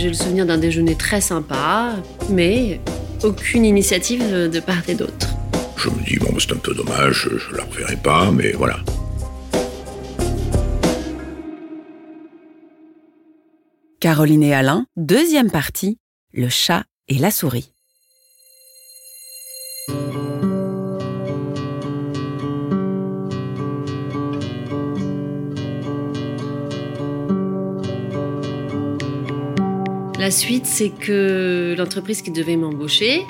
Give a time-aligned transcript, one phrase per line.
[0.00, 1.94] j'ai le souvenir d'un déjeuner très sympa,
[2.30, 2.80] mais
[3.22, 5.28] aucune initiative de part et d'autre.
[5.76, 8.78] Je me dis, bon, c'est un peu dommage, je la reverrai pas, mais voilà.
[14.00, 15.98] Caroline et Alain, deuxième partie,
[16.32, 17.74] le chat et la souris.
[30.20, 33.22] La suite, c'est que l'entreprise qui devait m'embaucher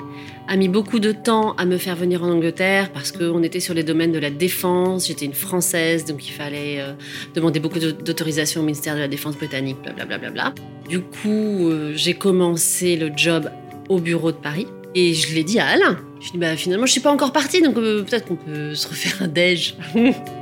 [0.49, 3.73] a mis beaucoup de temps à me faire venir en Angleterre parce qu'on était sur
[3.73, 5.07] les domaines de la défense.
[5.07, 6.91] J'étais une Française, donc il fallait euh,
[7.33, 10.17] demander beaucoup d'autorisation au ministère de la Défense britannique, blablabla.
[10.17, 10.53] Bla bla bla.
[10.89, 13.49] Du coup, euh, j'ai commencé le job
[13.87, 15.97] au bureau de Paris et je l'ai dit à Alain.
[16.19, 18.35] Je lui ai dit, bah, finalement, je suis pas encore partie, donc euh, peut-être qu'on
[18.35, 19.77] peut se refaire un déj.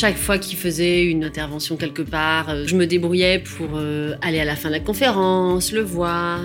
[0.00, 4.38] Chaque fois qu'il faisait une intervention quelque part, euh, je me débrouillais pour euh, aller
[4.38, 6.40] à la fin de la conférence, le voir.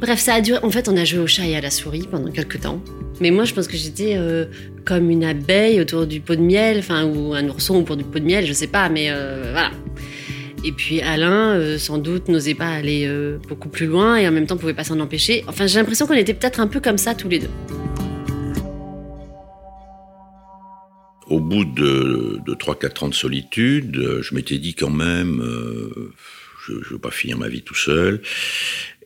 [0.00, 0.58] Bref, ça a duré.
[0.62, 2.82] En fait, on a joué au chat et à la souris pendant quelques temps.
[3.20, 4.46] Mais moi, je pense que j'étais euh,
[4.86, 8.18] comme une abeille autour du pot de miel, enfin, ou un ourson autour du pot
[8.18, 9.12] de miel, je sais pas, mais
[9.52, 9.70] voilà.
[10.64, 13.06] Et puis Alain, sans doute, n'osait pas aller
[13.46, 15.44] beaucoup plus loin et en même temps pouvait pas s'en empêcher.
[15.48, 17.50] Enfin, j'ai l'impression qu'on était peut-être un peu comme ça tous les deux.
[21.28, 26.12] Au bout de, de 3-4 ans de solitude, euh, je m'étais dit quand même, euh,
[26.66, 28.22] je ne veux pas finir ma vie tout seul.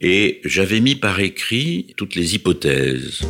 [0.01, 3.23] Et j'avais mis par écrit toutes les hypothèses.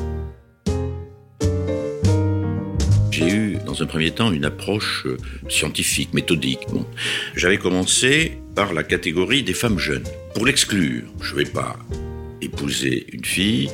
[3.10, 5.16] J'ai eu, dans un premier temps, une approche euh,
[5.48, 6.60] scientifique, méthodique.
[7.34, 10.04] J'avais commencé par la catégorie des femmes jeunes.
[10.34, 11.78] Pour l'exclure, je ne vais pas
[12.42, 13.70] épouser une fille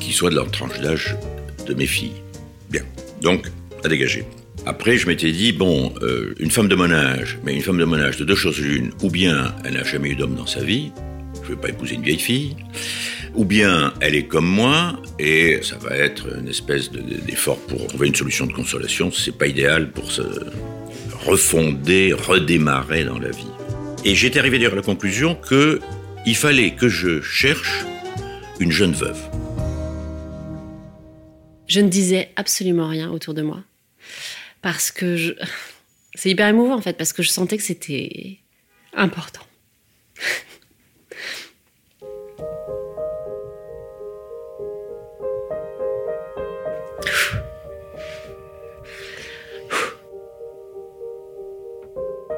[0.00, 1.16] qui soit de la tranche d'âge
[1.66, 2.22] de mes filles.
[2.70, 2.82] Bien.
[3.22, 3.46] Donc,
[3.86, 4.24] à dégager.
[4.66, 7.84] Après, je m'étais dit, bon, euh, une femme de mon âge, mais une femme de
[7.84, 10.62] mon âge, de deux choses l'une, ou bien elle n'a jamais eu d'homme dans sa
[10.62, 10.90] vie,
[11.42, 12.56] je ne vais pas épouser une vieille fille,
[13.34, 18.08] ou bien elle est comme moi, et ça va être une espèce d'effort pour trouver
[18.08, 20.22] une solution de consolation, c'est pas idéal pour se
[21.24, 23.52] refonder, redémarrer dans la vie.
[24.04, 25.80] Et j'étais arrivé à la conclusion que
[26.26, 27.84] il fallait que je cherche
[28.58, 29.20] une jeune veuve.
[31.68, 33.62] Je ne disais absolument rien autour de moi
[34.62, 35.32] parce que je...
[36.14, 38.38] c'est hyper émouvant en fait, parce que je sentais que c'était
[38.94, 39.42] important.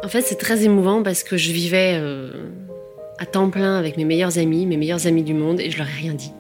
[0.09, 2.49] En fait, c'est très émouvant parce que je vivais euh,
[3.19, 5.87] à temps plein avec mes meilleurs amis, mes meilleurs amis du monde, et je leur
[5.87, 6.33] ai rien dit.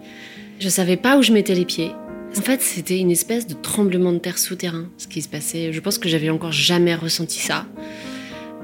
[0.58, 1.92] Je savais pas où je mettais les pieds.
[2.38, 5.72] En fait, c'était une espèce de tremblement de terre souterrain, ce qui se passait.
[5.72, 7.66] Je pense que j'avais encore jamais ressenti ça.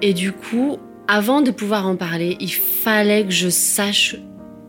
[0.00, 4.14] Et du coup, avant de pouvoir en parler, il fallait que je sache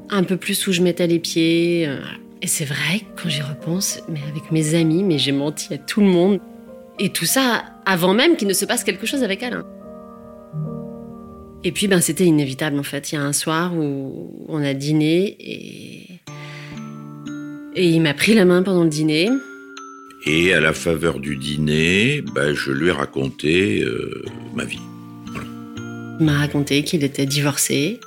[0.10, 1.86] un peu plus où je mettais les pieds.
[1.88, 2.00] Euh,
[2.42, 6.02] et c'est vrai, quand j'y repense, mais avec mes amis, mais j'ai menti à tout
[6.02, 6.40] le monde.
[6.98, 9.66] Et tout ça avant même qu'il ne se passe quelque chose avec Alain.
[11.64, 13.12] Et puis, ben, c'était inévitable en fait.
[13.12, 16.15] Il y a un soir où on a dîné et
[17.76, 19.30] et il m'a pris la main pendant le dîner.
[20.26, 24.24] Et à la faveur du dîner, bah, je lui ai raconté euh,
[24.56, 24.80] ma vie.
[26.20, 28.00] Il m'a raconté qu'il était divorcé,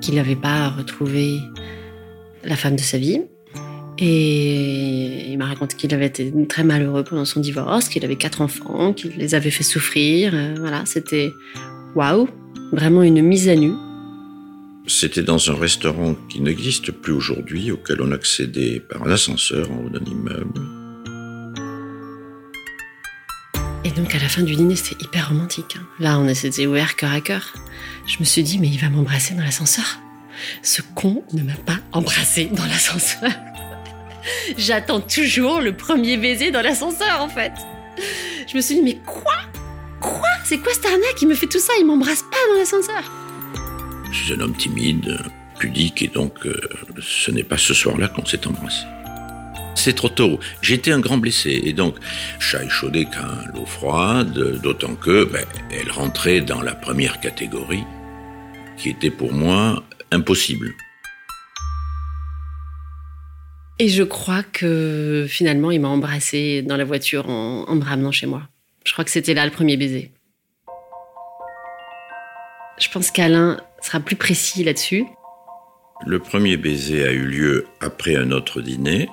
[0.00, 1.38] qu'il n'avait pas retrouvé
[2.42, 3.20] la femme de sa vie.
[3.98, 8.40] Et il m'a raconté qu'il avait été très malheureux pendant son divorce, qu'il avait quatre
[8.40, 10.32] enfants, qu'il les avait fait souffrir.
[10.34, 11.30] Euh, voilà, c'était
[11.94, 12.28] waouh,
[12.72, 13.70] vraiment une mise à nu.
[14.86, 19.76] C'était dans un restaurant qui n'existe plus aujourd'hui, auquel on accédait par un ascenseur en
[19.76, 20.60] haut d'un immeuble.
[23.84, 25.76] Et donc à la fin du dîner, c'était hyper romantique.
[25.78, 25.86] Hein.
[26.00, 27.54] Là, on s'était ouvert cœur à cœur.
[28.06, 30.00] Je me suis dit, mais il va m'embrasser dans l'ascenseur.
[30.62, 33.30] Ce con ne m'a pas embrassé dans l'ascenseur.
[34.58, 37.52] J'attends toujours le premier baiser dans l'ascenseur, en fait.
[38.46, 39.32] Je me suis dit, mais quoi?
[40.00, 40.28] Quoi?
[40.44, 41.22] C'est quoi cette arnaque?
[41.22, 43.23] Il me fait tout ça, il m'embrasse pas dans l'ascenseur.
[44.14, 45.18] Je suis un homme timide,
[45.58, 46.54] pudique, et donc euh,
[47.02, 48.84] ce n'est pas ce soir-là qu'on s'est embrassé.
[49.74, 50.38] C'est trop tôt.
[50.62, 51.96] J'étais un grand blessé, et donc
[52.38, 57.82] chat échaudé qu'un l'eau froide, d'autant que ben, elle rentrait dans la première catégorie,
[58.78, 59.82] qui était pour moi
[60.12, 60.72] impossible.
[63.80, 68.12] Et je crois que finalement, il m'a embrassé dans la voiture en, en me ramenant
[68.12, 68.48] chez moi.
[68.86, 70.13] Je crois que c'était là le premier baiser.
[72.94, 75.04] Je pense qu'Alain sera plus précis là-dessus.
[76.06, 79.08] Le premier baiser a eu lieu après un autre dîner.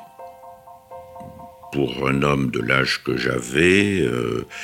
[1.72, 4.08] Pour un homme de l'âge que j'avais,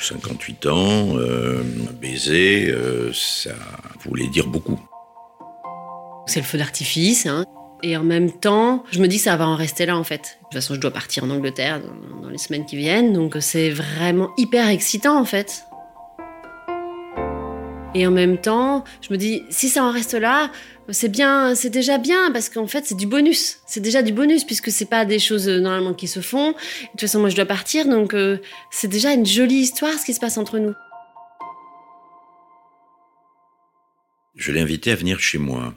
[0.02, 1.64] 58 euh, ans, euh,
[2.00, 3.56] baiser, euh, ça
[4.04, 4.78] voulait dire beaucoup.
[6.28, 7.44] C'est le feu d'artifice, hein.
[7.82, 10.38] Et en même temps, je me dis que ça va en rester là en fait.
[10.42, 11.80] De toute façon, je dois partir en Angleterre
[12.22, 15.64] dans les semaines qui viennent, donc c'est vraiment hyper excitant en fait.
[17.98, 20.52] Et en même temps, je me dis, si ça en reste là,
[20.88, 23.58] c'est bien, c'est déjà bien, parce qu'en fait, c'est du bonus.
[23.66, 26.52] C'est déjà du bonus, puisque c'est pas des choses euh, normalement qui se font.
[26.52, 28.38] De toute façon, moi, je dois partir, donc euh,
[28.70, 30.74] c'est déjà une jolie histoire ce qui se passe entre nous.
[34.36, 35.74] Je l'ai invité à venir chez moi.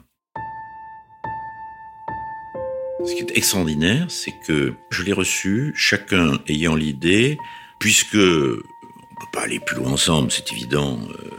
[3.04, 7.36] Ce qui est extraordinaire, c'est que je l'ai reçu, chacun ayant l'idée,
[7.80, 11.00] puisque on peut pas aller plus loin ensemble, c'est évident.
[11.00, 11.31] Euh,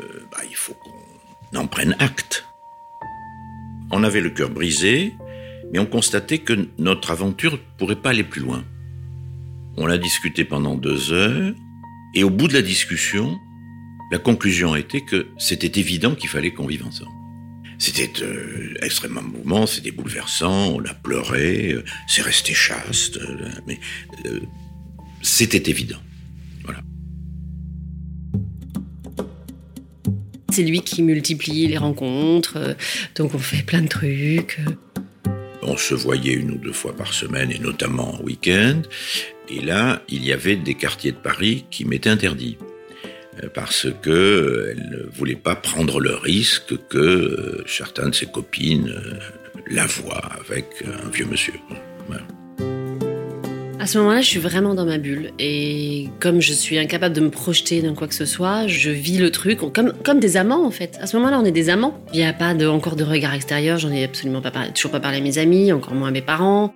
[1.57, 2.45] en prenne acte.
[3.91, 5.13] On avait le cœur brisé,
[5.71, 8.63] mais on constatait que notre aventure ne pourrait pas aller plus loin.
[9.77, 11.53] On a discuté pendant deux heures,
[12.15, 13.39] et au bout de la discussion,
[14.11, 17.11] la conclusion été que c'était évident qu'il fallait qu'on vive ensemble.
[17.79, 23.79] C'était euh, extrêmement mouvant, c'était bouleversant, on a pleuré, euh, c'est resté chaste, euh, mais
[25.21, 25.97] c'était évident.
[30.53, 32.73] C'est lui qui multiplie les rencontres, euh,
[33.15, 34.59] donc on fait plein de trucs.
[35.63, 38.83] On se voyait une ou deux fois par semaine, et notamment en week-end.
[39.49, 42.59] Et là, il y avait des quartiers de Paris qui m'étaient interdits
[43.41, 48.93] euh, parce qu'elle euh, ne voulait pas prendre le risque que certaines de ses copines
[49.71, 51.55] la voient avec un vieux monsieur.
[53.83, 55.33] À ce moment-là, je suis vraiment dans ma bulle.
[55.39, 59.17] Et comme je suis incapable de me projeter dans quoi que ce soit, je vis
[59.17, 60.97] le truc comme, comme des amants, en fait.
[61.01, 62.01] À ce moment-là, on est des amants.
[62.13, 63.79] Il n'y a pas encore de regard extérieur.
[63.79, 66.21] J'en ai absolument pas parlé, toujours pas parlé à mes amis, encore moins à mes
[66.21, 66.73] parents.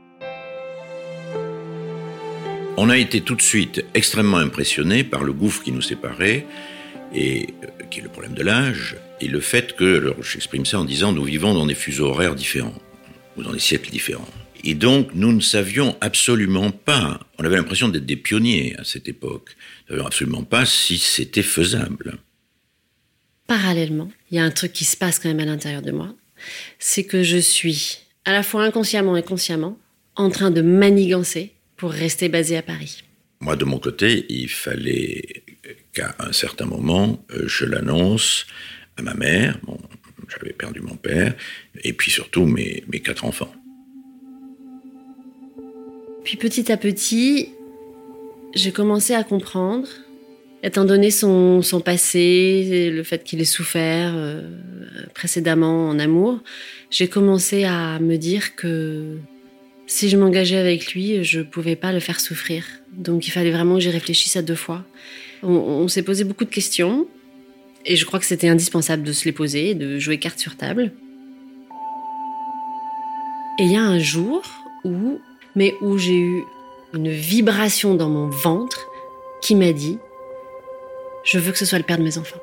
[2.75, 6.45] On a été tout de suite extrêmement impressionnés par le gouffre qui nous séparait,
[7.15, 10.77] et euh, qui est le problème de l'âge, et le fait que, alors j'exprime ça
[10.77, 12.75] en disant, nous vivons dans des fuseaux horaires différents,
[13.38, 14.27] ou dans des siècles différents.
[14.63, 19.07] Et donc, nous ne savions absolument pas, on avait l'impression d'être des pionniers à cette
[19.07, 19.56] époque,
[19.89, 22.18] nous ne savions absolument pas si c'était faisable.
[23.48, 26.13] Parallèlement, il y a un truc qui se passe quand même à l'intérieur de moi,
[26.80, 29.77] c'est que je suis, à la fois inconsciemment et consciemment,
[30.15, 33.04] en train de manigancer pour rester basé à Paris.
[33.39, 35.44] Moi, de mon côté, il fallait
[35.94, 38.48] qu'à un certain moment, euh, je l'annonce
[38.98, 39.80] à ma mère, bon,
[40.27, 41.36] j'avais perdu mon père,
[41.83, 43.54] et puis surtout mes, mes quatre enfants.
[46.27, 47.53] Puis petit à petit,
[48.53, 49.88] j'ai commencé à comprendre,
[50.62, 54.41] étant donné son, passé, le fait qu'il ait souffert euh,
[55.13, 56.41] précédemment en amour,
[56.91, 59.19] j'ai commencé à me dire que
[59.85, 62.65] si je m'engageais avec lui, je ne pouvais pas le faire souffrir.
[62.91, 64.83] Donc il fallait vraiment que j'y réfléchisse à deux fois.
[65.44, 67.07] On, s'est posé beaucoup de questions
[67.85, 70.91] et je crois que c'était indispensable de se les poser, de jouer carte sur table.
[73.62, 74.44] Et il y a un jour
[74.83, 75.21] où
[75.57, 76.45] mais où j'ai eu
[76.94, 78.88] une vibration dans mon ventre
[79.42, 79.98] qui m'a dit
[81.25, 82.39] Je veux que ce soit le père de mes enfants.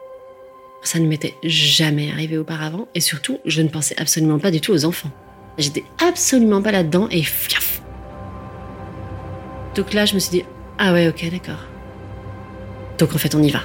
[0.83, 4.73] Ça ne m'était jamais arrivé auparavant et surtout, je ne pensais absolument pas du tout
[4.73, 5.11] aux enfants.
[5.57, 7.81] J'étais absolument pas là-dedans et fiaf
[9.77, 10.45] Donc là, je me suis dit
[10.77, 11.65] Ah ouais, ok, d'accord.
[12.99, 13.61] Donc en fait, on y va.